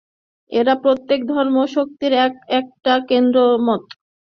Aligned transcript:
এরা 0.51 0.73
প্রত্যেকে 0.83 1.25
ধর্ম-শক্তির 1.31 2.13
এক 2.25 2.33
একটা 2.59 2.93
কেন্দ্রের 3.09 3.55
মত। 3.67 3.83